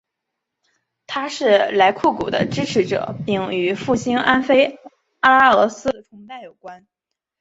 [1.05, 4.79] 他是莱库古的支持者并与复兴安菲
[5.19, 6.87] 阿拉俄斯的崇拜有关。